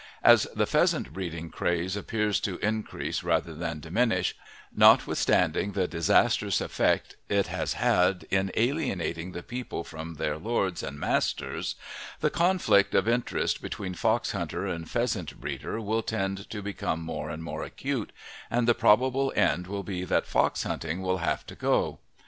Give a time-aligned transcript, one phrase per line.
[0.23, 4.33] As the pheasant breeding craze appears to increase rather than diminish,
[4.75, 10.99] notwithstanding the disastrous effect it has had in alienating the people from their lords and
[10.99, 11.75] masters,
[12.19, 17.29] the conflict of interest between fox hunter and pheasant breeder will tend to become more
[17.29, 18.11] and more acute,
[18.49, 21.99] and the probable end will be that fox hunting will have to go.